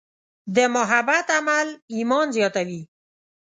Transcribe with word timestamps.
د 0.55 0.57
محبت 0.75 1.25
عمل 1.37 1.67
ایمان 1.95 2.27
زیاتوي. 2.37 2.81